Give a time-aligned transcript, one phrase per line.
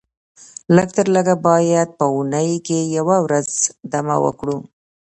[0.75, 3.49] لږ تر لږه باید په اونۍ کې یوه ورځ
[3.91, 4.57] دمه وکړو